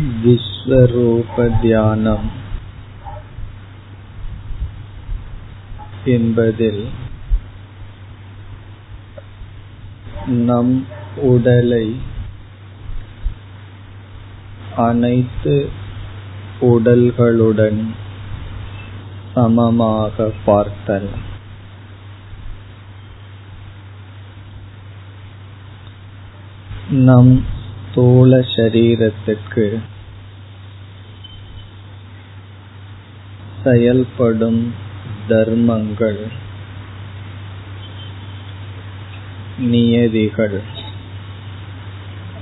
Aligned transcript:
விஸ்வரூபத்தியானம் 0.00 2.30
என்பதில் 6.04 6.88
நம் 10.26 10.86
உடலை 11.16 12.00
அனைத்து 14.76 15.70
உடல்களுடன் 16.60 17.94
சமமாக 19.34 20.32
பார்த்தல். 20.44 21.08
நம் 26.90 27.58
ஸ்தூல 27.90 28.40
சரீரத்திற்கு 28.56 29.80
செயல்படும் 33.62 34.74
தர்மங்கள் 35.28 36.20
நியதிகள் 39.58 40.60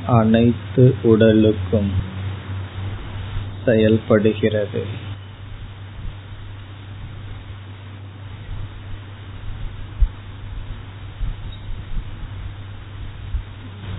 அனைத்து 0.07 0.97
உடலுக்கும் 1.03 1.91
செயல்படுகிறது. 3.65 4.83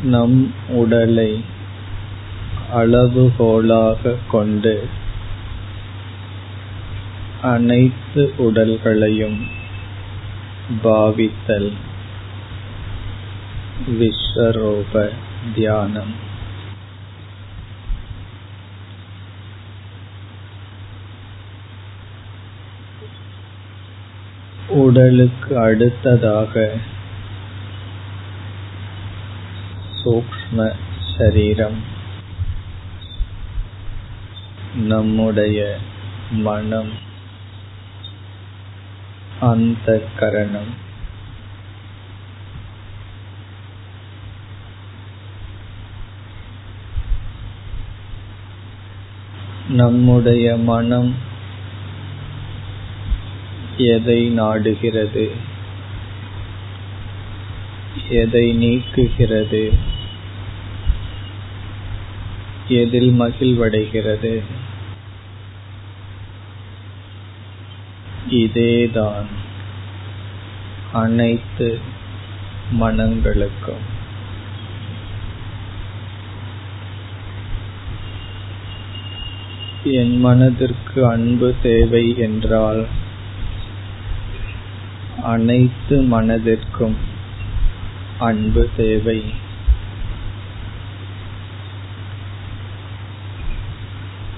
நம் 0.04 0.54
உடலை 0.70 1.44
அளவுகோலாக 2.74 4.16
கொண்டு 4.32 4.88
அனைத்து 7.42 8.34
உடல்களையும் 8.38 9.48
பாவித்தல் 10.84 11.74
விஸ்வரூப 13.90 15.12
தியானம். 15.56 16.28
உடலுக்கு 24.70 25.58
அடுத்ததாக 25.58 26.74
சூக்ம 30.06 30.76
சரீரம். 31.18 31.84
நம்முடைய 34.76 35.78
மனம் 36.32 36.92
அந்த 39.40 40.04
கரணம் 40.20 40.88
நம்முடைய 49.70 50.58
மனம் 50.58 51.16
எதை 53.78 54.40
நாடுகிறது? 54.40 55.32
எதை 58.10 58.66
நீக்குகிறது? 58.66 59.78
எதில் 62.70 63.22
மகிழ்வடைகிறது. 63.22 64.42
இதேதான் 68.30 69.28
அனைத்து 70.94 71.80
மனங்களுக்கும். 72.72 73.86
என் 79.84 80.20
மனதிற்கு 80.20 81.08
அன்பு 81.08 81.56
தேவை 81.62 82.18
என்றால் 82.18 82.88
அனைத்து 85.24 86.02
மனதிற்கும் 86.02 86.96
அன்பு 88.20 88.70
தேவை. 88.78 89.48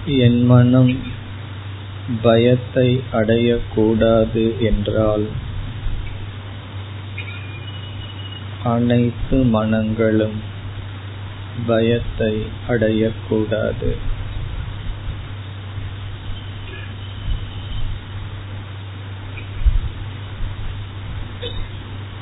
என் 0.06 0.46
மனம் 0.46 1.00
பயத்தை 2.22 3.02
அடையக்கூடாது 3.12 4.58
என்றால் 4.60 5.28
அனைத்து 8.64 9.44
மனங்களும் 9.44 10.40
பயத்தை 11.68 12.46
அடையக்கூடாது. 12.68 13.96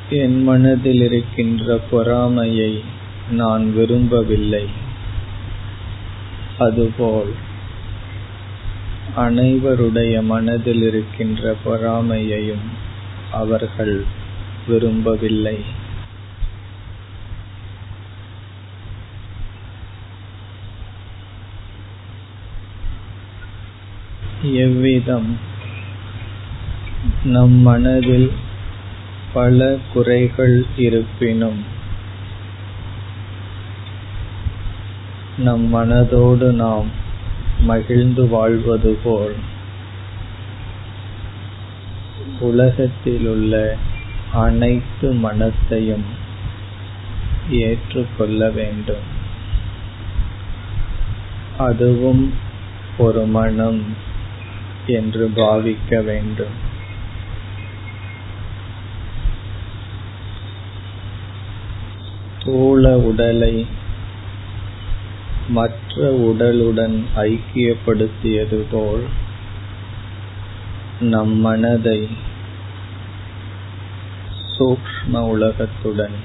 என் 0.09 0.43
மனதில் 0.43 1.01
இருக்கின்ற 1.01 1.79
பொறாமையை 1.91 2.83
நான் 3.29 3.73
விரும்பவில்லை. 3.73 4.67
அதுபோல் 6.57 7.33
அனைவருடைய 9.15 10.23
மனதில் 10.23 10.81
இருக்கின்ற 10.81 11.55
பொறாமையையும் 11.65 12.65
அவர்கள் 13.31 14.05
விரும்பவில்லை. 14.67 15.57
எவ்விதம் 24.41 25.37
நம் 27.23 27.51
மனதில் 27.51 28.31
பல 29.33 29.77
குறைகள் 29.93 30.65
இருப்பினும் 30.77 31.63
நம் 35.37 35.75
மனதோடு 35.75 36.51
நாம் 36.51 36.98
மகிழ்ந்து 37.59 38.27
வாழ்வது 38.27 38.99
போல் 39.03 39.35
உலகத்திலுள்ள 42.39 43.77
அனைத்து 44.33 45.11
மனத்தையும் 45.11 46.03
ஏற்றுக்கொள்ள 47.49 48.49
வேண்டும். 48.49 49.17
அதுவும் 51.57 52.33
ஒரு 52.97 53.25
மனம் 53.25 53.95
என்று 54.85 55.31
பாவிக்க 55.35 56.03
வேண்டும். 56.03 56.67
ஸ்தூல 62.39 62.97
உடலை 62.97 63.65
மற்ற 65.49 66.11
உடலுடன் 66.11 67.03
ஐக்கியப்படுத்தியது 67.15 68.63
போல் 68.71 69.03
நம் 70.99 71.35
மனதை 71.39 72.07
சூக்ஷ்ம 74.57 75.27
உலகத்துடன் 75.27 76.17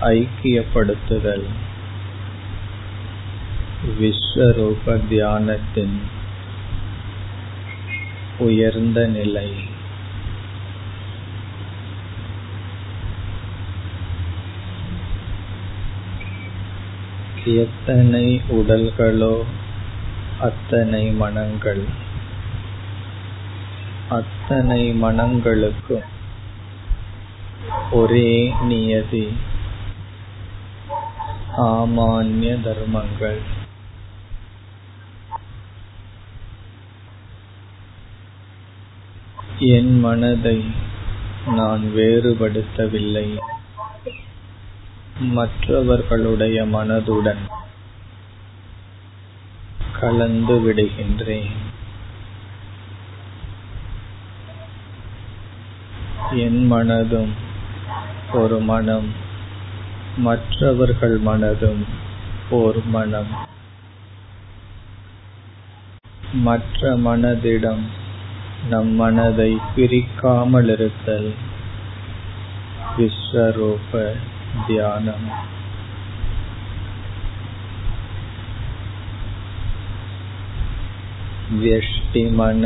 ஐக்கியப்படுத்துதல். 0.00 1.46
விஸ்வரூப 4.00 5.00
தியானத்தின் 5.10 5.96
உயர்ந்த 8.38 9.06
நிலை. 9.06 9.72
எத்தனை 17.44 18.40
உடல்களோ 18.48 19.44
அத்தனை 20.40 21.10
மனங்கள். 21.10 21.84
அத்தனை 24.08 25.02
மனங்களுக்கும் 25.02 26.02
ஒரே 27.90 28.54
நியதி. 28.62 29.28
சாமானிய 31.56 32.60
தர்மங்கள். 32.60 33.40
என் 39.58 40.00
மனதை 40.00 40.64
நான் 41.46 41.92
வேறுபடுத்தவில்லை. 41.96 43.38
மற்றவர்களுடைய 45.20 46.64
மனதுடன் 46.64 47.38
கலந்து 50.00 50.54
விடுகின்றேன். 50.60 51.50
என் 56.32 56.72
மனதும் 56.72 57.32
ஒரு 58.32 58.60
மனம் 58.60 59.12
மற்றவர்கள் 60.16 61.20
மனதும் 61.20 61.84
ஓர் 62.50 62.84
மனம். 62.84 63.52
மற்ற 66.32 66.96
மனதிடம் 66.96 67.82
நம் 68.68 68.88
மனதை 68.88 69.56
பிரிக்காமல் 69.76 70.70
இருத்தல் 70.70 71.34
விஸ்வரூப 72.98 74.14
தியானம் 74.67 75.29
व्यष्टिमन 81.59 82.63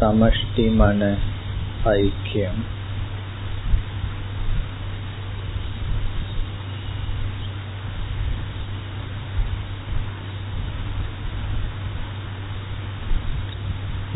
समष्टिमन 0.00 1.02
ऐक्यम् 1.94 2.62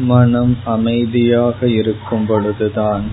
மனம் 0.09 0.53
அமைதியாக 0.65 1.69
இருக்கும் 1.69 2.26
பொழுதுதான் 2.26 3.06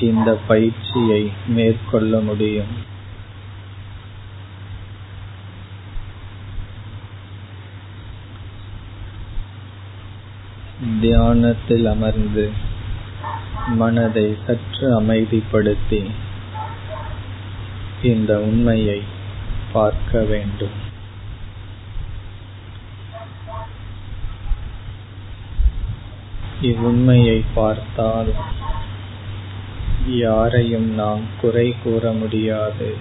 இந்த 0.00 0.34
பயிற்சியை 0.34 1.32
மேற்கொள்ள 1.46 2.20
முடியும். 2.20 2.92
தியானத்தில் 11.00 11.86
அமர்ந்து 11.86 12.52
மனதை 13.66 14.36
சற்று 14.46 15.02
அமைதிப்படுத்தி 15.02 16.10
இந்த 18.02 18.40
உண்மையை 18.40 19.02
பார்க்க 19.72 20.22
வேண்டும். 20.22 20.82
இவ்வுண்மையை 26.62 27.44
பார்த்தால் 27.54 28.34
யாரையும் 30.06 30.94
நாம் 30.94 31.20
குறை 31.40 31.76
கூற 31.82 32.12
முடியாது. 32.12 32.96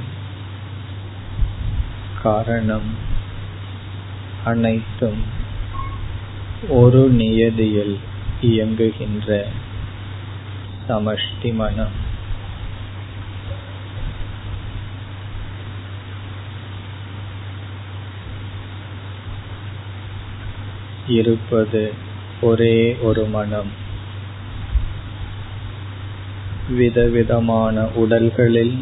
காரணம் 2.22 2.96
அனைத்தும் 4.46 5.24
ஒரு 6.70 7.10
நியதியில் 7.10 8.00
இயங்குகின்ற 8.42 9.46
சமஷ்டி 10.90 11.54
மனம். 11.54 12.12
இருப்பது 21.08 21.94
ஒரே 22.42 22.98
ஒரு 23.02 23.26
மனம். 23.26 23.83
விதவிதமான 26.78 27.86
உடல்களில் 27.96 28.76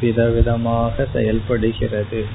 விதவிதமாக 0.00 1.06
செயல்படுகிறது. 1.12 2.26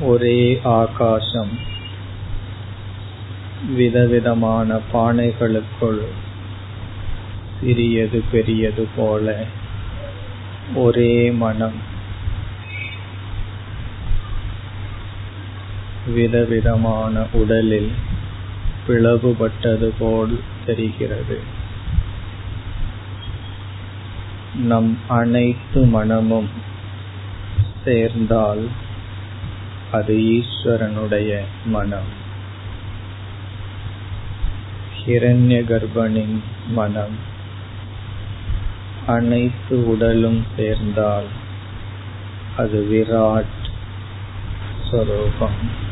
ஒரே 0.00 0.60
ஆகாசம் 0.62 1.52
விதவிதமான 3.74 4.80
பானைகளுக்குள் 4.92 6.02
சிறியது 7.60 8.22
பெரியது 8.32 8.88
போல 8.96 9.44
ஒரே 10.74 11.30
மனம் 11.30 11.78
விதவிதமான 16.06 17.26
உடலில் 17.32 17.90
பிளவுபட்டது 18.86 19.92
போல் 19.98 20.40
தெரிகிறது. 20.66 21.66
நம் 24.58 24.98
அனைத்து 25.08 25.84
மனமும் 25.84 26.48
சேர்ந்தால் 27.84 28.68
அது 29.92 30.14
ஈஸ்வரனுடைய 30.14 31.40
மனம். 31.64 32.26
ஹிரண்ய 35.04 35.64
கர்ப்பனின் 35.64 36.40
மனம். 36.68 37.16
அனைத்து 39.06 39.88
உடலும் 39.88 40.44
சேர்ந்தால் 40.56 41.24
அது 42.56 42.86
விராட் 42.90 43.66
ஸ்வரூபம் 44.90 45.86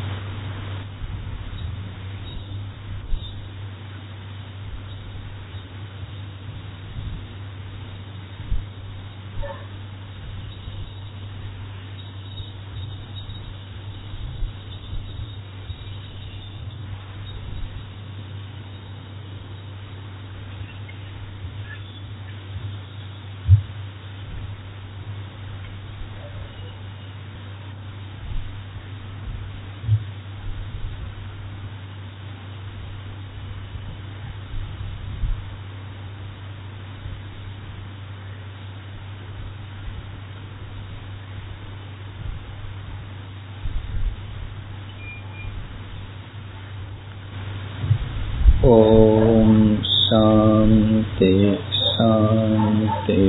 शान्ति 51.15 51.55
शान्ति 51.79 53.19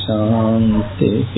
शान्तिः 0.00 1.32